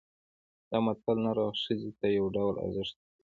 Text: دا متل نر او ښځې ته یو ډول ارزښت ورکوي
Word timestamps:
دا 0.69 0.77
متل 0.85 1.17
نر 1.25 1.37
او 1.45 1.51
ښځې 1.63 1.91
ته 1.99 2.05
یو 2.17 2.25
ډول 2.35 2.55
ارزښت 2.65 2.93
ورکوي 2.97 3.09